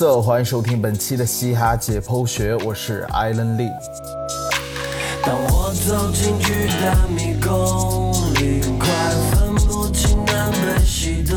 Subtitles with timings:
[0.00, 0.22] Hey what's up？
[0.26, 3.68] 欢迎收听本期的嘻哈解剖学，我是艾伦利。
[5.22, 8.88] 当我走进巨大迷宫里，快
[9.30, 11.36] 分不清南北西东。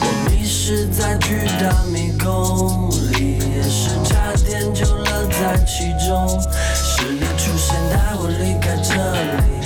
[0.00, 6.40] 我迷失在巨大迷宫里，也是差点就乐在其中。
[6.72, 8.94] 是你出现带我离开这
[9.34, 9.59] 里，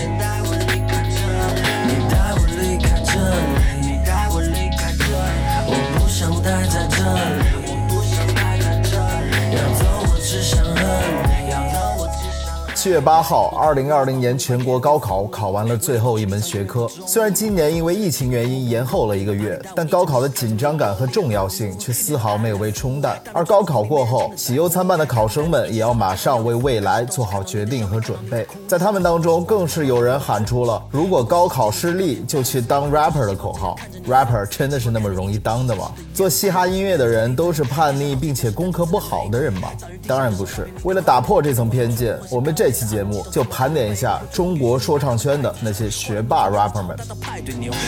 [12.84, 16.86] 七月八号，二零二零年全国高考考完了最后一门学科。
[17.06, 23.18] 虽然今年因为疫情原因延后了一个月，但高考的紧张感和重要性却丝毫没有被冲淡。
[23.32, 28.46] 而高考过后，喜忧参半的考生们也要马上为未来做好决定和准备。
[28.68, 33.78] 在他们当中，更是有人喊出了“如果高考失利，就去当 rapper” 的口号。
[34.06, 35.91] rapper 真的是那么容易当的吗？
[36.12, 39.70] 做嘻哈音乐的人都是叛逆并且功课不好的人吗？
[40.06, 40.69] 当然不是。
[40.82, 46.97] 为了打破这层偏见，我们这期节目就盘点一下中国说唱圈的那些学霸 rapper 们。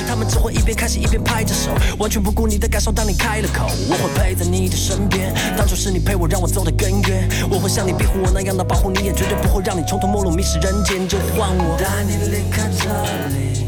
[0.09, 2.93] 他们只会一边开心一边拍着手，完全不顾你的感受。
[2.93, 5.35] 当你开了口，我会陪在你的身边。
[5.57, 7.29] 当初是你陪我，让我走得更远。
[7.51, 11.07] 我会像你庇护我那样的保护你，也绝对不会让你穷途末路迷失人间。
[11.09, 12.89] 就换我带你离开这
[13.35, 13.67] 里。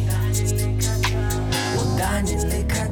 [1.76, 2.87] 我带你离开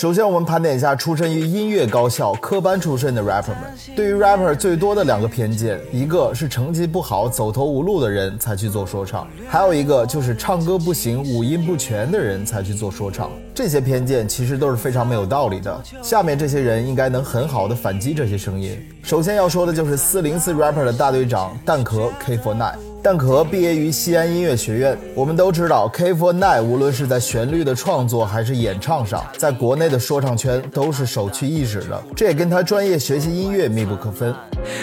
[0.00, 3.94] 首先，我们盘点一下出身于音乐高校、科班出身的 rapper 们。
[3.94, 13.30] 对于 rapper 最多的两个偏见，一个是成绩不好、走投无路的人才去做说唱，还有一个就是唱歌不行、五音不全的人才去做说唱。
[13.54, 15.82] 这些偏见其实都是非常没有道理的。
[16.02, 18.82] 下面这些人应该能很好的反击这些声音。
[19.02, 22.89] 首先要说的就是四零四 rapper 的大队长蛋壳 K49。
[23.02, 24.96] 蛋壳毕业于西安音乐学院。
[25.14, 32.02] 我们都知道 k for nike 无论是在旋律的创作还是演唱上，在国内的说唱圈都是首屈一指的。
[32.14, 34.34] 这也跟他专业学习音乐密不可分。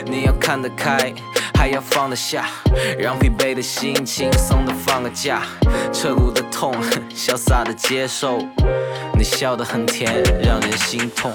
[0.05, 1.13] 你要看得开，
[1.53, 2.47] 还要放得下，
[2.97, 5.43] 让疲惫的心轻松的放个假，
[5.93, 6.73] 彻骨的痛，
[7.15, 8.39] 潇洒的接受。
[9.15, 10.11] 你笑得很甜，
[10.41, 11.31] 让人心痛。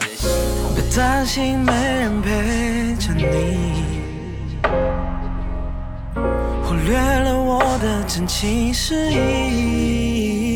[0.75, 4.02] 别担心，没人陪着你。
[6.73, 10.55] 忽略了我的真情实意，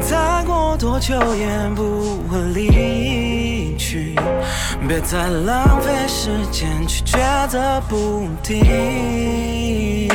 [0.00, 1.46] 再过多久也
[1.76, 4.14] 不会离去。
[4.88, 10.08] 别再浪费时间去抉择不定。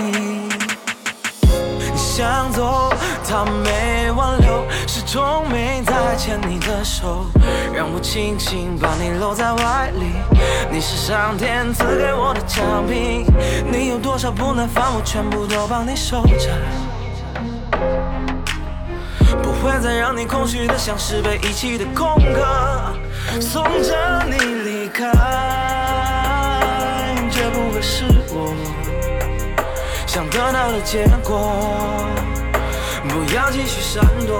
[1.96, 2.92] 想走，
[3.30, 4.44] 他没挽留，
[5.16, 7.26] 始终没再牵你的手，
[7.74, 10.12] 让我轻轻把你搂在怀里。
[10.70, 13.25] 你是上天赐给我的奖品，
[13.72, 16.52] 你有多少不耐烦，我全部都帮你收着，
[19.42, 22.46] 不会再让你空虚的像是被遗弃的空壳，
[23.40, 25.08] 送着你离开，
[27.31, 28.54] 绝不会是我
[30.06, 32.06] 想得到的结果，
[33.16, 34.38] 不要继续闪躲。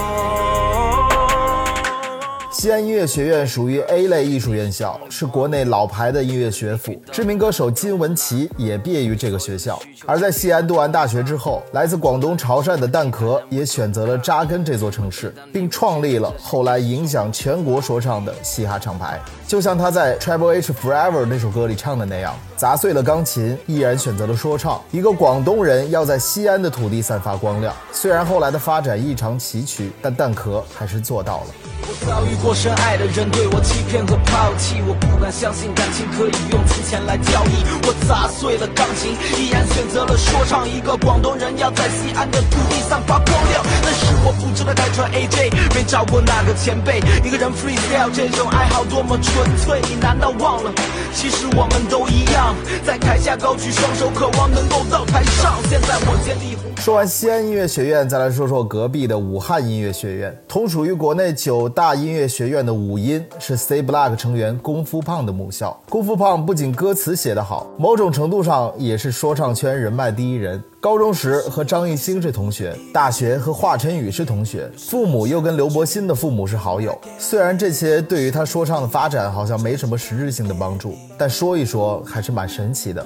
[2.52, 6.94] 西安音乐学院属于 A 类艺术院校，是国内老牌的音乐学府。
[7.09, 9.81] 知名歌手金玟岐也毕业于这个学校。
[10.06, 19.22] 而在西安读完大学之后，来自广东潮汕的蛋壳也选择了扎根这座城市，并创立了后来影响全国说唱的嘻哈厂牌。
[19.47, 24.81] 就像他在《Triple H Forever》那首歌里唱的那样，砸碎了钢琴，依然选择了说唱。
[24.91, 27.73] 一个广东人要在西安的土地散发光亮。
[27.91, 31.47] 虽然后来的发展异常崎岖，但蛋壳还是做到了。
[31.81, 37.63] 我遭遇过深爱的人对我欺骗和抛弃，我不敢相信感情可以用金钱来交易。
[37.87, 40.67] 我砸碎了钢琴，依然选择了说唱。
[40.67, 46.99] 一个广东人要在西安的土地散发光亮，那是我不知道带穿 AJ，没找过哪个前辈。
[47.23, 50.72] 一个人 freestyle 这种爱好多么纯粹，你难道忘了？
[51.13, 52.45] 其实我们都一样，
[52.86, 55.56] 在台下高举双手，渴望能够到台上。
[55.70, 56.58] 现在我建立。
[56.78, 65.76] 说完西安音乐学院，再来说说隔壁的武汉音乐学院，同属于国内九大音乐学院的五音，是 C Block 成员功夫胖的母校。
[65.90, 70.62] 功夫胖不仅歌词写得好，某种程度上也是说唱圈人脉第一人。
[70.85, 76.96] 高中时和张艺兴是同学，大学和华晨宇是同学，父母又跟刘伯欣的父母是好友。
[77.17, 83.03] 虽然这些对于他说唱的发展好像没什么实质性的帮助，但说一说还是蛮神奇的。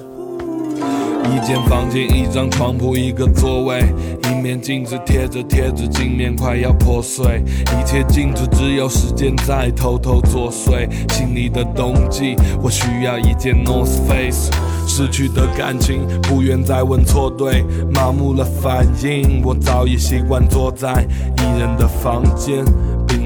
[1.25, 3.83] 一间房间，一张床铺，一个座位，
[4.23, 10.89] 一面镜子贴着贴纸，镜面快要破碎，一切静止，只有时间在偷偷作祟。
[11.13, 14.49] 心里的冬季，我需要一件 North Face。
[14.87, 17.63] 失去的感情，不愿再问错对，
[17.93, 21.05] 麻木了反应，我早已习惯坐在
[21.37, 22.65] 一人的房间。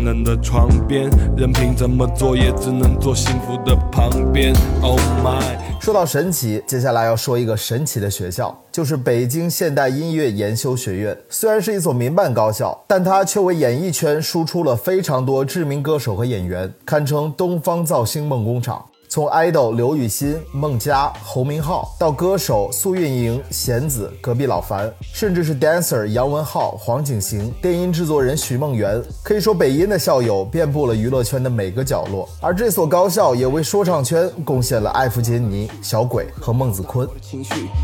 [0.04, 4.54] 冷的床边，任凭怎么做，也只能坐幸福的旁边。
[4.82, 5.42] Oh my！
[5.80, 11.18] 说到神奇，接下来要说一个神奇的学校，就是北京现代音乐研修学院。
[11.30, 18.86] 虽然是一所民办高校，但它却为演艺圈输出了非常多知名歌手和演员，堪称东方造星梦工厂。
[19.14, 32.28] 从 idol 刘雨昕、孟佳、侯明昊到歌手苏运莹、弦子、隔壁老樊，甚至是 dancer 杨文浩、黄景行、电音制作人徐梦圆，可以说北音的校友遍布了娱乐圈的每个角落。
[32.42, 37.08] 而这所高校也为说唱圈贡献了艾弗杰尼、小鬼和孟子坤。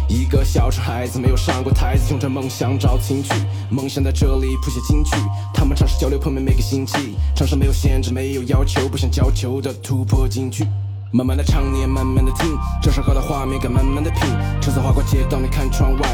[0.08, 3.36] 一个小城孩子没有上过台子，用着梦想找情趣，
[3.70, 5.16] 梦想在这里谱写金句。
[5.54, 10.66] 他们尝试交流，碰面每个星期，尝试没有限制，没有要求，不想交球的突破禁区。
[11.11, 14.21] 慢慢的唱，你也慢慢的听，这首歌的画面感慢慢的品。
[14.61, 16.09] 车子划过街道，你看窗外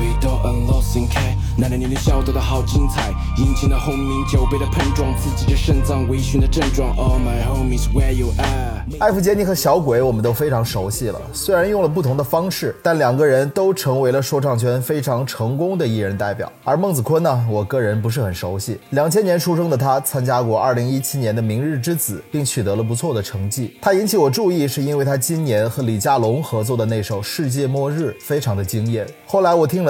[0.00, 3.12] 被盗 and lost in K，男男女女笑得都好精彩。
[3.36, 6.96] 引擎的轰鸣，酒杯的碰撞，刺激着肾脏微醺的症状。
[6.96, 8.98] All my homies，where you at？
[8.98, 16.50] 艾弗杰尼和小鬼我们都非常熟悉了，虽然用了不同的方式，但两个人都成为了说唱圈非常成功的艺人代表。
[16.64, 18.80] 而孟子坤呢，我个人不是很熟悉。
[18.90, 23.76] 两千年出生的他，参加过二零一七年的明日之子，并取得了不错的成绩。
[23.82, 24.30] 他引起我。
[24.30, 29.04] 注意是因为他今年和李佳隆合作的那首《世界末日》非常的惊艳。
[29.26, 29.89] 后来我听了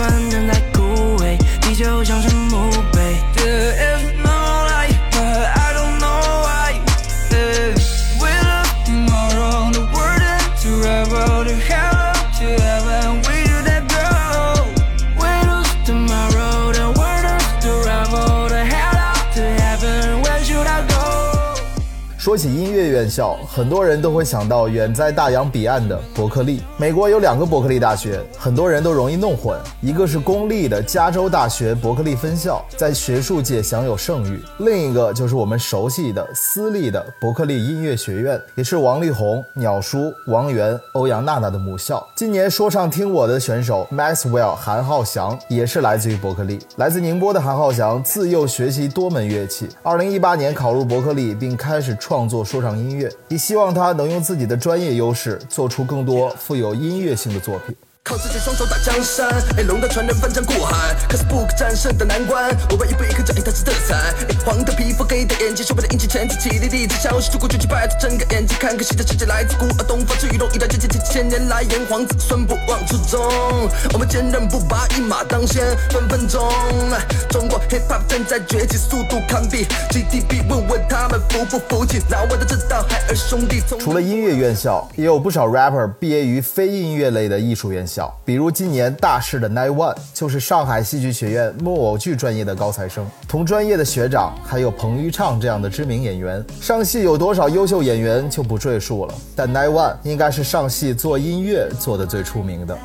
[0.00, 2.70] 反正在枯萎地球像是墓
[22.20, 26.60] 说起音乐院校，很多人都会想到远在大洋彼岸的伯克利。
[26.76, 29.58] 美国有两个伯克利大学，很多人都容易弄混。
[29.80, 42.06] 一个是公立的加州大学伯克利分校，在学术界享有盛誉；另一个就是我们熟悉的私立的伯克利音乐学院，也是王力宏、鸟叔、王源、欧阳娜娜的母校。
[42.14, 46.58] 今年说唱听我的选手 Maxwell 韩浩翔也是来自于伯克利。
[46.76, 57.76] 来自宁波的韩浩翔自幼学习多门乐器，二零一八年考入伯克利，并开始创作说唱音乐，也希望他能用自己的专业优势，做出更多富有音乐性的作品。
[58.02, 62.50] 靠自己双手打江山，哎，龙的传人翻江过海，可是不可战胜的难关。
[62.70, 63.94] 我把一步一个脚印，它是特彩。
[63.94, 73.20] 哎，黄的皮肤，黑的眼睛，修白的引擎，前提起立立志消息，出国就去拜托睁开眼睛，看看新的世界来自古而东方，至于龙一代接接几千年来炎黄子孙不忘初衷。
[73.92, 76.50] 我们坚韧不拔，一马当先，分分钟。
[77.28, 82.00] 中国 hip hop 正在崛起，速度堪比 GDP，问问他们服不服气？
[82.10, 83.62] 老外都知道海尔兄弟。
[83.78, 87.89] 除了音乐院校，也有不少 rapper 毕业于非音乐类的艺术院校。
[88.24, 96.44] 比如今年大势的 Nine One 就是上海戏剧学院木偶剧专业的高材生，同专业的学长还有彭昱畅这样的知名演员。
[96.60, 102.78] 上戏有多少优秀演员就不赘述了，但 Nine One 应该是上戏做音乐做的最出名的。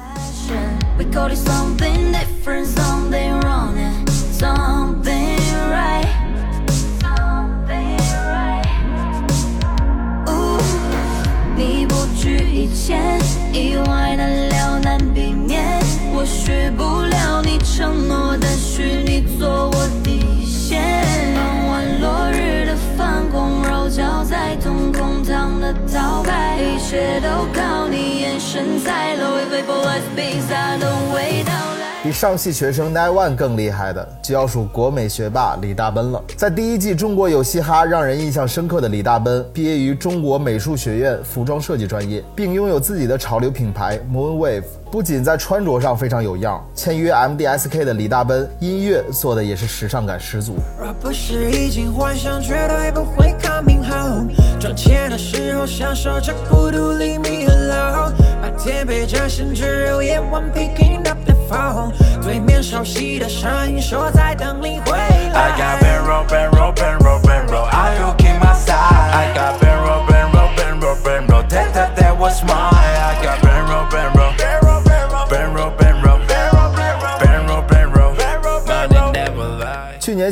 [14.85, 15.81] 难避免
[16.13, 21.24] 我许不了你承诺但许你做我底线。
[32.05, 36.23] 比上戏学生 Nine One 更厉害的，就要数国美学霸李大奔了。
[36.37, 44.65] 在第一季《中国有嘻哈》让人印象深刻的李大奔，毕业于中国美术学院服装设计专业，并拥有自己的潮流品牌 Moon Wave。
[44.91, 50.57] 不仅在穿着上非常有样，签约 MDSK 的李大奔，音乐做的也是时尚感十足。
[54.59, 61.34] 赚钱的时候享受着孤独，黎明和老，白天被掌声，只有夜晚 picking up。
[61.48, 65.32] 风，对面熟悉的声音说在等你回来。
[65.32, 67.68] I got been roll, been roll, been roll, been roll.
[67.70, 69.10] Are you keep my side?
[69.12, 71.42] I got been roll, been roll, been roll, been roll.
[71.48, 72.72] That that that was mine.
[72.72, 73.42] I got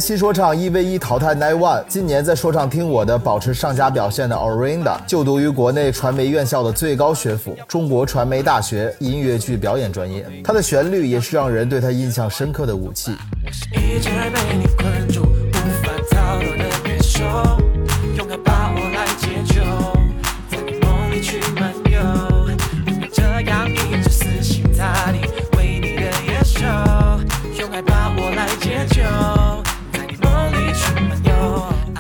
[0.03, 10.25] 新说唱一 v 一淘汰 Nine One，今年在说唱听我的保持上佳表现的 Orinda，就读于国内传媒院校的最高学府中国传媒大学音乐剧表演专业。
[10.43, 13.15] 它的旋律也是让人对他印象深刻的武器。
[13.45, 15.25] 我是一直被你困住，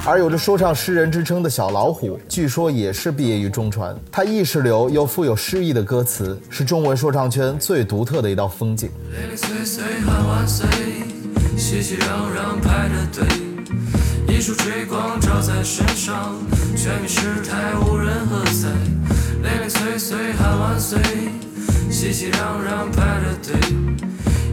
[0.05, 3.95] 而有着说唱诗人之称的小老虎，据说也是毕业于中传。
[4.11, 8.89] 他意识流又富有诗意的歌词，是中文说唱圈最独特的一道风景。
[9.09, 10.67] 零零碎碎喊万岁，
[11.55, 12.03] 熙熙攘
[12.35, 16.35] 攘排着队，一束追光照在身上，
[16.75, 18.67] 全民失态无人喝彩。
[19.41, 20.99] 零零碎碎喊万岁，
[21.93, 23.55] 熙熙攘攘排着队，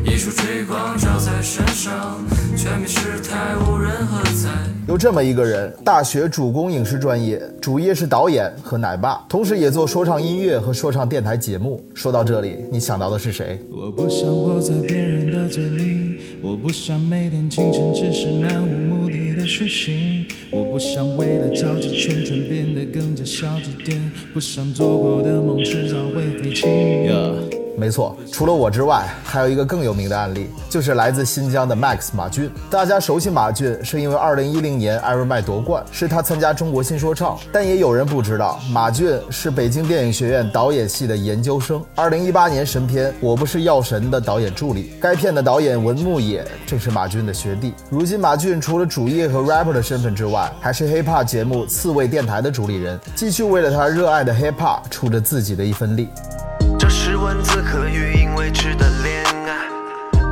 [0.05, 2.23] 一束追光照在身上，
[2.55, 4.51] 全民失态无人喝彩。
[4.87, 11.83] 有这么一个人，大学主攻影视专业，主业是导演和奶爸，同时也做说唱音乐和说唱电台节目。
[11.95, 13.59] 说到这里，你想到的是谁？
[13.73, 20.20] 我不想活在别人的嘴里，我不想每天清晨只是漫无目的的学习，
[20.53, 27.60] 我不想为了交际圈圈变得更加消极点，不想做过的梦迟早会废弃。
[27.77, 32.51] 没错，除了我之外，还有一个更有名的案例，就是来自新疆的 Max 马俊。
[32.71, 37.39] 大家熟悉马俊，是因为2010年艾瑞麦夺冠，是他参加中国新说唱。
[37.53, 41.83] 但也有人不知道，马俊是北京电影学院导演系的研究生。
[41.97, 47.73] 2018年神片《我不是药神》的导演助理，该片的导演文牧野正是马俊的学弟。
[47.89, 56.09] 如今，马俊除了主业和 rapper 的身份之外，还是 hip hop 节目刺猬电台的主理人，继续为了他热爱的 hip hop 出着自己的一份力。
[57.21, 59.69] 文字和语音维持的恋爱，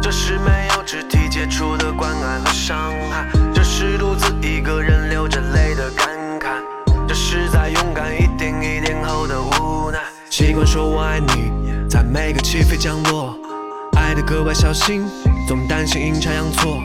[0.00, 6.08] 这是没有肢体接触的关爱和伤害，这是独自一个人流着泪的感
[6.40, 6.62] 慨，
[7.06, 9.98] 这是在勇敢一点一点后的无奈。
[10.30, 11.52] 习惯说我爱你，
[11.90, 13.36] 在每个起飞降落，
[13.94, 15.06] 爱得格外小心，
[15.46, 16.80] 总担心阴差阳错。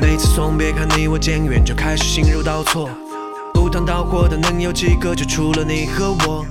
[0.00, 2.88] 每次送别看你我渐远，就开始心如刀挫。
[3.52, 5.14] 赴汤蹈火的能有几个？
[5.14, 6.46] 就除了你和我。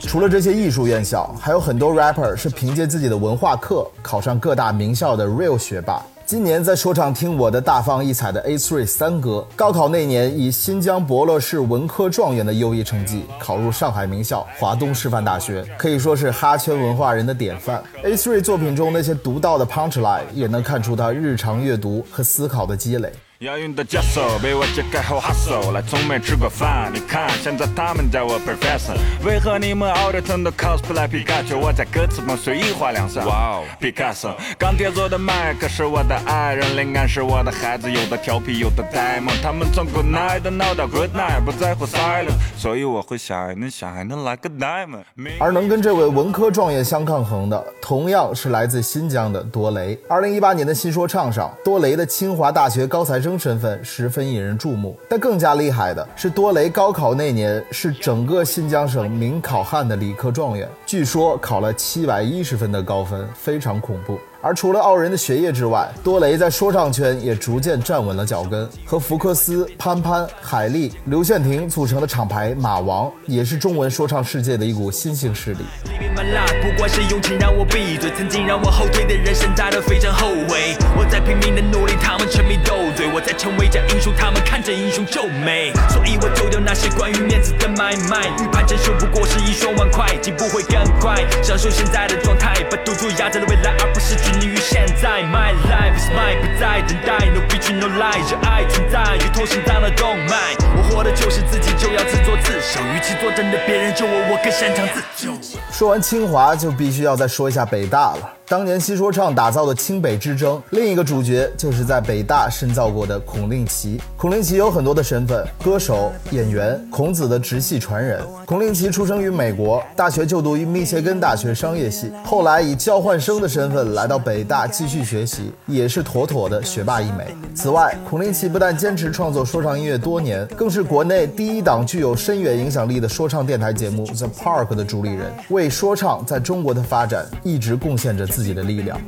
[0.00, 6.02] 除了这些艺术院校，还有很多 rapper 是凭借自己的文化课考上各大名校的 real 学霸。
[6.24, 17.82] 今年在说唱听我的大放异彩的 A3 三哥，高考那年以新疆博乐市文科状元的优异成绩考入上海名校华东师范大学，可以说是哈圈文化人的典范。
[18.02, 23.12] A3 作品中那些独到的 punchline 也能看出他日常阅读和思考的积累。
[23.40, 26.90] 押韵的教授被我揭开后 hustle，来从没吃过饭。
[26.92, 28.94] 你看，现在他们叫我 professor。
[29.24, 31.58] 为何你们熬着疼的 cosplay 皮卡丘？
[31.58, 33.24] 我在歌词中随意画两下。
[33.24, 39.34] 哇哦，Picasso，钢铁做的麦克是我的爱人，灵感是我的孩子，有的调皮，有的呆萌。
[39.42, 45.04] 他们从 good night 闹到 good night，不在乎 silence，所以我会想，你想还能来个 diamond。
[45.38, 49.98] 而能跟这位文科状元相抗衡的，同样是来自新疆的多雷。
[50.10, 54.96] 二零一八年的新说唱上，多雷的清华大学高材生身份十分引人注目。
[55.08, 64.18] 但更加厉害的是，多雷高考那年是整个新疆省名考汉的理科状元，据说考了七百一十分的高分，非常恐怖。
[64.42, 75.58] 而除了傲人的学业之外，多雷在说唱圈也逐渐站稳了脚跟，和福克斯、潘潘、海莉、刘炫廷组成的厂牌马王，也是中文说唱世界的一股新兴势力。
[75.84, 80.74] Living my life，不管是用情让我闭嘴，曾经让我后退的人，现在都非常后悔。
[80.96, 85.70] 我在拼命的努力，他们沉迷斗嘴，我在成为假英雄，他们看着英雄皱眉。
[85.90, 95.24] 所以我丢掉那些关于面子的买卖，预判承受不过是一双万块，进步会更快，享受现在的状态，把赌注压在了未来，而不是沉溺于现在。
[95.24, 100.54] My life is mine，不再等待，No bitch no lie，热爱存在，如同心脏的动脉。
[100.76, 105.32] 我活的就是自己，就要自作自受，与其坐等着别人救我，我更擅长自救。
[105.72, 108.32] 说完清华，就必须要再说一下北大了。
[108.50, 114.00] 当年新说唱打造的清北之争，另一个主角就是在北大深造过的孔令奇。
[114.16, 118.20] 孔令奇有很多的身份：歌手、演员、孔子的直系传人。
[118.44, 127.32] 孔令奇出生于美国，大学就读于密歇根大学商业系，后来以交换生的身份来到北大继续学习，也是妥妥的学霸一枚。
[127.54, 138.98] 此外，孔令奇不但坚持创作说唱音乐多年，更是国内第一档具有深远影响力的说唱电台节目《The Park》的主理人，为说唱在中国的发展一直贡献着自自己的力量。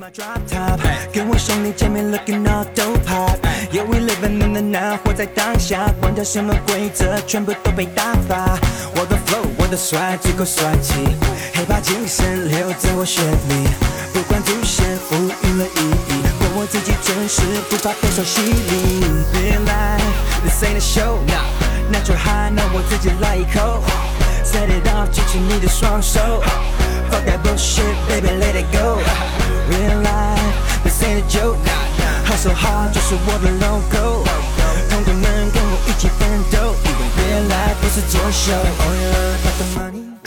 [1.10, 3.38] 跟我兄弟姐妹 looking all dope hot
[3.72, 8.58] Yeah we living in the now 活在当下管他什么规则全部都被打发
[8.94, 10.92] 我的 flow 我的帅足够帅气
[11.54, 13.66] 黑怕精神留在我血里
[14.12, 19.00] 不管祖先赋予了意义过我自己真实不怕多少洗礼
[19.32, 21.16] Real life this ain't a show
[21.90, 23.82] Natural high 那我自己来一口
[24.44, 26.20] Set it off 举起你的双手
[27.10, 27.91] Fuck that bullshit
[33.12, 34.24] 是我的 logo
[34.88, 38.52] 同学们跟我一起奋斗因为未来不是作秀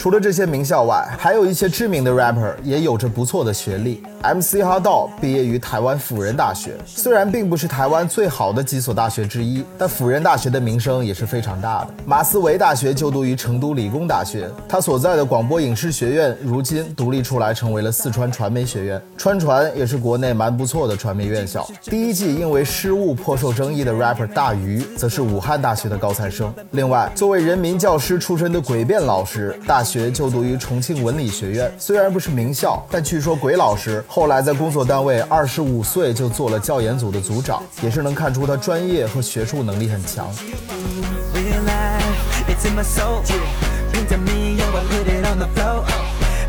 [0.06, 4.00] 除了这些名校外，还有一些知名的 rapper 也有着不错的学历。
[4.22, 11.88] MC 哈道毕业于台湾辅仁大学，虽然并不是台湾最好的几所大学之一，但辅仁大学的名声也是非常大的。
[12.04, 19.02] 马思唯大学就读于成都理工大学，他所在的广播影视学院如今独立出来成为了四川传媒学院。
[19.16, 21.68] 川传也是国内蛮不错的传媒院校。
[21.82, 26.52] 第一季因为失误颇受争议的 rapper 大鱼，则是武汉大学的高材生。
[26.70, 40.28] 另外，作为人民教师出身的诡辩老师，大学学就读于重庆文理学院，虽然不是名校，但据说鬼老师后来在工作单位二十五岁就做了教研组的组长，也是能看出他专业和学术能力很强。
[41.32, 42.04] Real life,
[42.46, 43.22] it's in my soul.
[43.90, 45.82] 凭着命，要我 put it on the floor.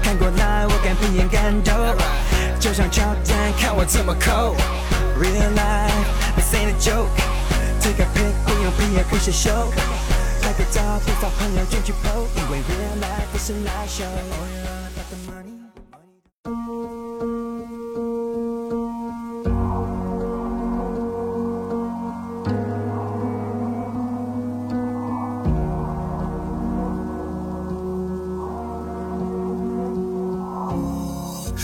[0.04, 1.74] 看过来，我敢闭眼感动，
[2.60, 4.54] 就像乔丹，看我这么抠。
[5.18, 7.08] Real life, this ain't a joke.
[7.80, 9.82] Take a pic，不用毕业不写秀，拍
[10.57, 14.76] 个照，别找朋友卷去 po，因为 real life 不是 live show.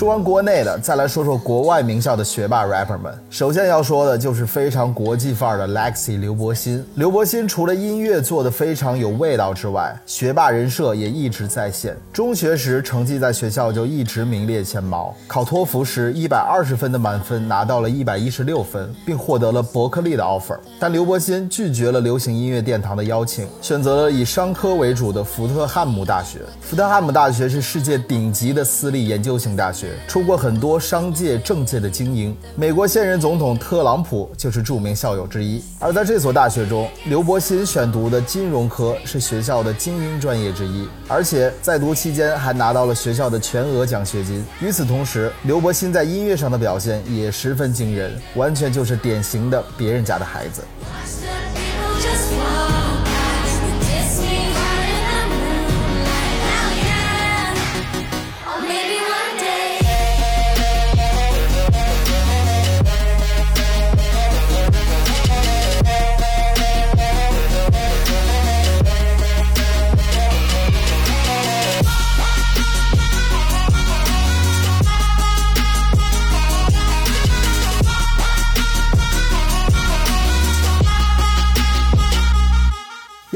[0.03, 3.17] 说完国内的，再来说说国外名校的学霸 rapper 们。
[3.29, 6.85] 首先要说的就是非常国际范儿的 Lexi 刘伯辛。
[6.95, 11.95] 刘伯辛除了音乐做得非常有味道之外，学霸人设也一直在线。
[12.11, 20.59] 中学时成绩在学校就一直名列前茅，考托福时一百二十分的满分拿到了一百一十六分，并获得了伯克利的 offer。
[20.81, 26.41] 但刘伯辛拒绝了流行音乐殿堂的邀请，选择了以商科为主的福特汉姆大学。
[26.59, 29.92] 福特汉姆大学是世界顶级的私立研究型大学。
[30.07, 35.63] 出过很多商界、政界的精英，美国现任总统特朗普就是著名校友之一。
[35.79, 44.45] 而在这所大学中，刘伯欣选读的金融科是学校的精英专业之一，而且在读期间还拿到了学校的全额奖学金。
[44.61, 50.61] 与此同时，刘伯欣在音乐上的表现也十分惊人，完全就是典型的别人家的孩子。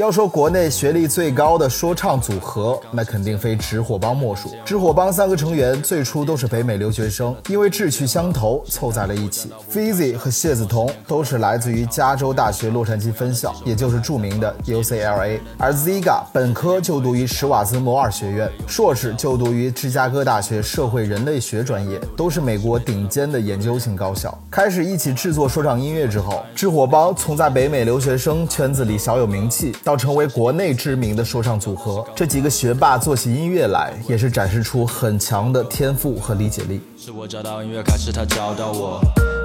[0.08, 4.54] 要说国内学历最高的说唱组合，那肯定非直火帮莫属。
[4.64, 9.52] 直火帮三个成员最初都是北美留学生，因为志趣相投凑在了一起。
[9.70, 15.40] Fizzy 和谢子彤都是来自于加州大学洛杉矶分校，也就是著名的 UCLA。
[15.58, 24.38] 而 Ziga 本科就读于史瓦兹摩尔学院，硕士就读于芝加哥大学社会人类学专业，都是美国顶尖的研究型高校。
[24.50, 32.06] 开始一起制作说唱音乐之后，知火帮从在北美留学生圈子里小有名气，到成为国内知名的说唱组合。
[32.14, 36.80] 这几个学霸做起音乐来，也是展示出很强的天赋和理解力。
[36.96, 39.00] 是我找到音乐，开始他找到我，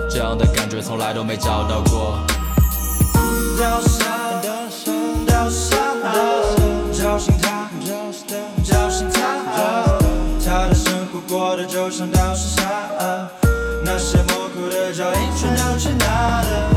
[0.10, 2.20] 这样的感觉从来都没找到过。
[3.58, 4.08] 找上，
[5.28, 5.80] 找上，
[6.94, 7.70] 找寻他，
[8.64, 9.20] 找寻他，
[10.46, 16.06] 他的生活过得就像那些模糊的脚印全都去哪
[16.42, 16.73] 了？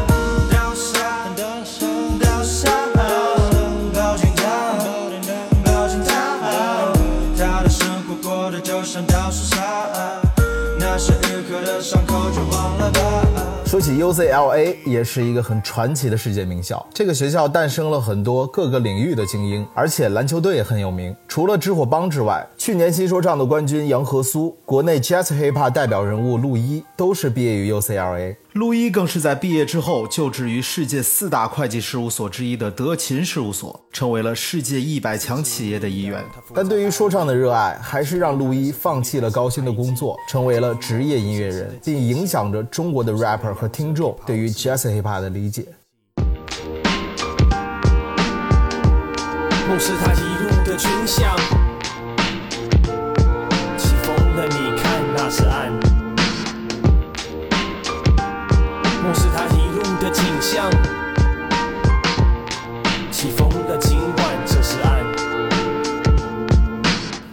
[13.77, 16.87] 说起 UCLA，也是一个很传奇的世界名校。
[16.95, 21.15] 这个学校诞生了很多各个领域的精英，而且篮球队也很有名。
[21.29, 28.37] 除了知火帮之外，去年新说唱的冠军杨和苏，国内 Jazz Hip Hop 代表人物陆一，都是毕业于 UCLA。
[28.57, 36.25] 路易更是在毕业之后就职于世界四大会计事务所之一的德勤事务所，成为了世界一百强企业的一员。
[36.55, 45.67] 但对于说唱的热爱，还是让路易放弃了高薪的工作，成为了职业音乐人，并影响着中国的 rapper 和听众对于 jazz hip hop 的理解。
[49.69, 51.37] 梦是他一路的群像，
[53.77, 55.86] 起风了，你看那是岸。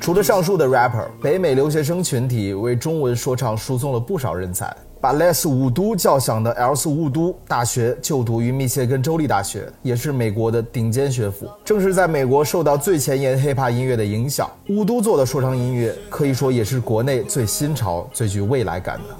[0.03, 4.75] 除了上述的 rapper，北美留学生群体为中文说唱输送了不少人才。
[4.99, 11.49] 巴雷斯伍都叫响的 L 斯伍都大学就读于密歇根州立大学，也是美国的顶尖学府。
[11.63, 19.15] 正是在美国受到最前沿 hiphop 音乐的影响，五都做的说唱音乐可以说也是国内最新潮、最具未来感的。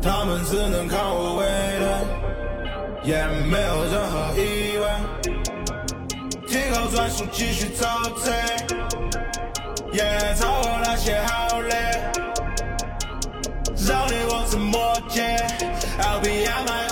[0.00, 1.44] 他们只能看我为
[1.82, 1.98] 人，
[3.02, 5.00] 也没有任何意外。
[6.46, 8.32] 听好转速，继续超车，
[9.92, 11.70] 也超过那些好的。
[13.86, 14.78] 让你我怎么
[15.08, 15.36] 解
[15.98, 16.85] ？I'll be on my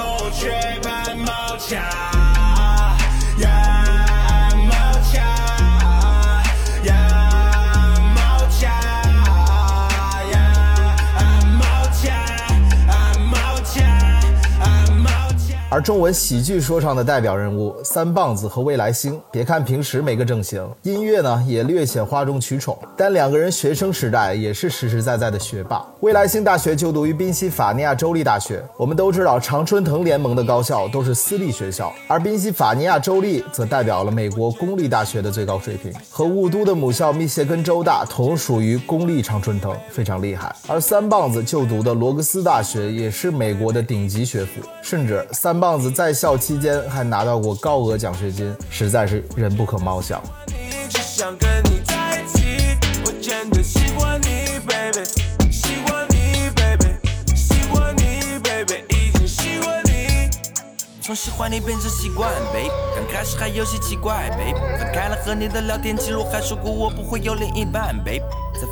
[15.75, 25.85] 而中文喜剧说唱的代表人物三棒子和未来星，别看平时没个正形，音乐呢也略显哗众取宠，但两个人学生时代也是实实在在的学霸。
[25.99, 40.55] 未来星大学就读于宾夕法尼亚州立大学，我们都知道常春藤联盟的高校都是私立学校，而宾夕法尼亚州立则代表了美国公立大学的最高水平，和雾都的母校密歇根州大同属于公立常春藤，非常厉害。
[40.69, 50.23] 而三棒子就读的罗格斯大学也是美国的顶级学府，甚至三棒棒子在校期间还拿到过高额奖学金，实在是人不可貌相。
[50.49, 55.03] 一直想跟你在一起，我真的喜欢你，baby，
[55.51, 60.29] 喜欢你，baby，喜欢你，baby，已经喜欢你。
[61.01, 62.69] 从喜欢你变成习惯，baby。
[62.95, 64.53] 刚开始还有些奇怪，baby。
[64.79, 68.21] 翻开了和你的聊天记录，还说过我不会有另一半，baby。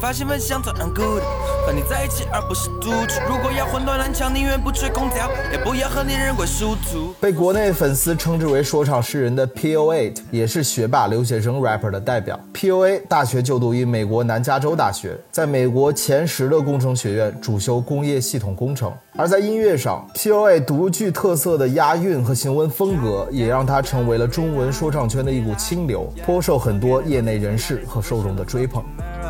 [0.00, 1.22] 发现分享最 I'm good，
[1.66, 3.20] 和你在一起而不是独处。
[3.28, 7.12] 如果要混乱乱枪，宁愿不吹空调，也不要和你人鬼殊途。
[7.20, 12.38] 被国内粉丝称之为说唱诗人的 P.O.A 也是学霸留学生 rapper 的代表。
[12.52, 18.92] P.O.A 大学就读于美国南加州大学，在美国前十的工程学院主修工业系统工程。
[19.14, 28.82] 而在音乐上，P.O.A 独具特色的押韵和行文风格，也让他成为了中文说唱圈的一股清流，颇受很多业内人士和受众的追捧。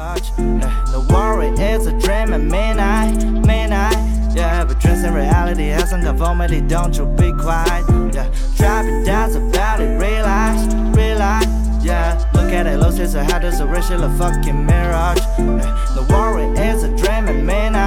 [0.02, 3.96] No worry, it's a dream at midnight, midnight.
[4.34, 6.60] Yeah, but dreams in reality hasn't conformity.
[6.60, 7.84] Don't you be quiet.
[8.12, 11.46] Yeah, driving down the valley, realize, realize.
[11.84, 15.20] Yeah, look at it, lose its a head, it's a racial fucking mirage.
[15.38, 17.81] Yeah, no worry, it's a dream midnight, midnight.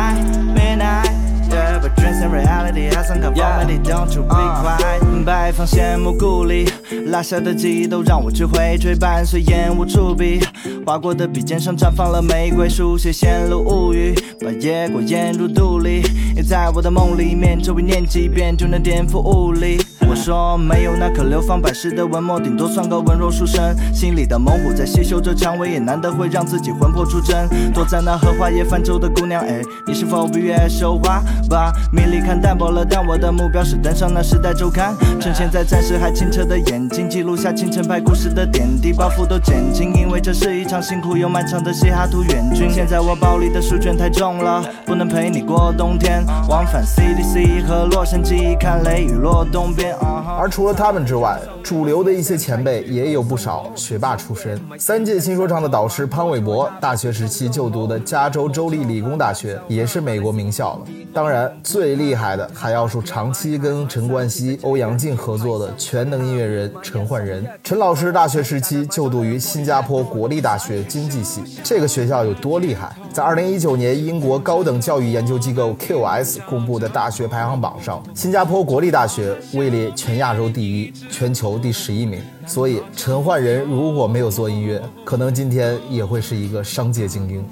[1.95, 3.77] Dreams and reality hasn't conformity.
[3.79, 5.01] Don't you be quiet.
[5.25, 6.69] 白放羡慕故里，
[7.07, 10.39] 落下的记忆都让我去回追，伴随烟雾触笔，
[10.85, 16.03] 划过的笔尖上绽放了玫瑰，书写线路物语，把野果咽入肚里。
[16.35, 19.81] 也在我的梦里面，这位念几遍就能颠覆物理。
[20.15, 23.75] 说没有那颗流芳百世的文墨，顶多算个文弱书生。
[23.93, 27.47] 心里的猛虎在细嗅着蔷薇，也难得会让自己魂魄出征。
[27.73, 31.71] 躲在那荷花叶泛舟的姑娘，哎，你是否不愿收花吧？
[31.91, 42.69] 米粒看淡薄了，但我的目标是登上那时代周刊，趁现在暂时还清澈的眼睛，记录下清晨拍故事的点滴，包袱都减轻，因为这是一场辛苦又漫长的西哈图远军。
[42.69, 49.95] 现在我包里的书卷太重了，不能陪你过冬天，往返 CDC 和洛杉矶，看雷雨落东边。
[50.39, 54.61] 而除了他们之外，主流的一些前辈也有不少学霸出身。
[54.77, 60.81] 三届新说唱的导师潘玮柏，大学时期就读的加州州立理工大学，也是美国名校了。
[61.11, 67.43] 当然，最厉害的还要数长期跟陈冠希、欧阳靖合作的全能音乐人陈奂仁。
[67.63, 72.95] 陈老师大学时期就读于新加坡国立大学经济系，这个学校有多厉害？
[73.11, 82.21] 在2019年英国高等教育研究机构 QS 公布的大学排行榜上，新加坡国立大学位列全亚洲第一，全球第十一名。
[82.45, 87.43] 所以，陈奂仁如果没有做音乐，可能今天也会是一个商界精英。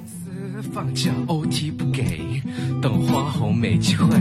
[0.71, 2.41] 放假 OT 不给，
[2.81, 4.15] 等花红没机会。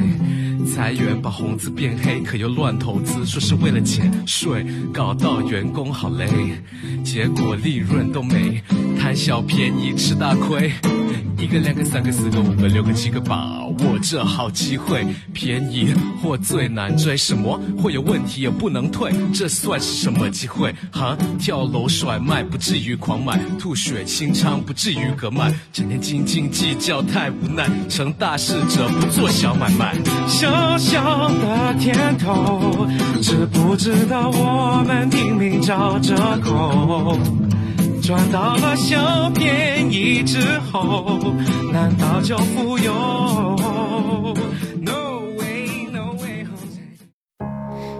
[0.67, 6.29] 裁员把红字变黑，可又乱投资，说是为了减税，搞到员工好累，
[7.05, 8.63] 结果利润都没，
[8.99, 10.73] 贪小便宜吃大亏。
[11.39, 20.73] 一个、两个、三个、四个、五个、六个、七个，把握这好机会，便宜货最难追，什么会有问题也不能退，这算是什么机会？
[20.93, 29.97] 哈，跳楼甩卖不至于狂买，吐血清仓不至于割卖，整天斤斤计较太无奈，成大事者不做小买卖，
[30.43, 32.89] 小小的甜头，
[33.23, 37.17] 知不知道我们拼命找着口？
[38.03, 41.17] 赚到了小便宜之后，
[41.73, 42.93] 难道就富有
[44.81, 46.45] ？No way, no way.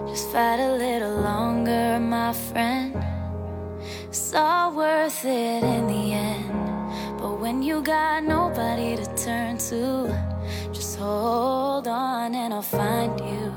[0.09, 2.91] Just fight a little longer, my friend.
[4.11, 6.51] It's all worth it in the end.
[7.17, 10.09] But when you got nobody to turn to,
[10.95, 13.53] hold on and I'll find you.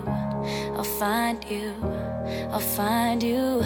[0.77, 2.16] I'll find you.
[2.53, 3.63] I'll find you.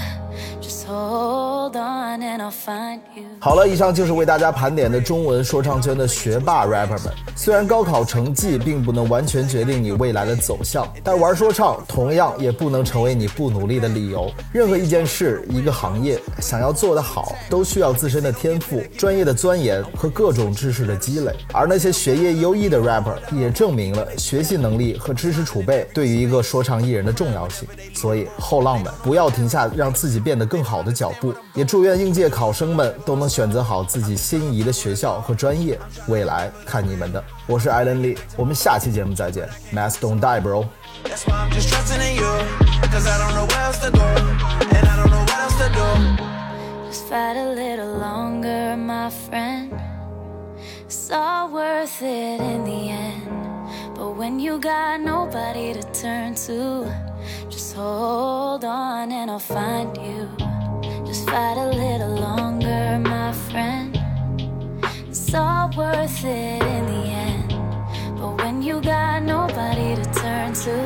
[0.60, 3.24] Just hold on and I'll find you.
[3.40, 7.12] 好了，以上就是为大家盘点的中文说唱圈的学霸 rapper 们。
[7.34, 14.30] 虽然高考成绩并不能完全决定你未来的走向，但玩说唱同样也不能成为你不努力的理由。
[14.52, 21.32] 任何一件事、一个行业，想要做得好，都需要自身的天赋、专业的钻研和各种知识的积累。
[21.52, 27.66] 而那些学业优异的 rapper 也证明了学习能力和知识储备对于一个说唱艺人的重要性。
[27.94, 37.22] 所以，后浪们不要停下让自己变得更好的脚步，也祝愿应届考生们都能选择好自己心仪的学校和专业，未来看你们的。
[37.46, 39.48] 我是艾伦利，我们下期节目再见。
[39.72, 40.64] Mass don't die, bro。
[41.04, 42.26] That's why I'm just trusting in you.
[42.90, 44.02] Cause I don't know where else to go.
[44.02, 46.88] And I don't know what else to do.
[46.88, 49.72] Just fight a little longer, my friend.
[50.86, 53.28] It's all worth it in the end.
[53.94, 56.92] But when you got nobody to turn to,
[57.60, 60.26] just hold on and I'll find you.
[61.04, 64.00] Just fight a little longer, my friend.
[65.10, 67.48] It's all worth it in the end.
[68.18, 70.78] But when you got nobody to turn to,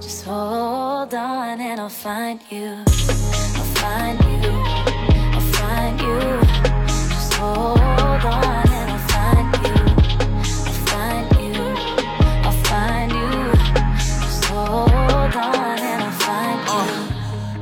[0.00, 2.70] just hold on and I'll find you.
[3.58, 4.50] I'll find you.
[5.36, 6.20] I'll find you.
[7.14, 8.65] Just hold on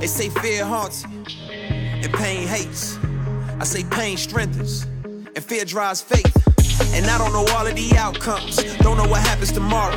[0.04, 2.98] They say fear haunts and pain hates.
[3.58, 6.36] I say pain strengthens and fear drives faith.
[6.92, 9.96] And I don't know all of the outcomes, don't know what happens tomorrow.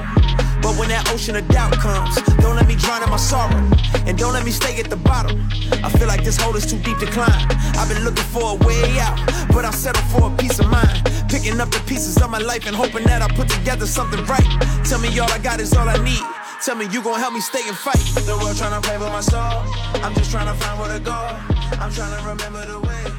[0.62, 3.60] But when that ocean of doubt comes, don't let me drown in my sorrow.
[4.08, 5.46] And don't let me stay at the bottom.
[5.84, 7.46] I feel like this hole is too deep to climb.
[7.76, 9.20] I've been looking for a way out,
[9.52, 11.04] but I'll settle for a peace of mind.
[11.28, 14.48] Picking up the pieces of my life and hoping that I put together something right.
[14.86, 16.24] Tell me all I got is all I need.
[16.64, 18.00] Tell me you gon' help me stay and fight.
[18.26, 19.42] The world tryna play with my soul.
[20.04, 21.14] I'm just tryna find where to go.
[21.80, 23.17] I'm tryna remember the way.